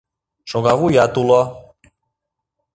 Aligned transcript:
Шогавуят 0.49 1.13
уло. 1.21 1.41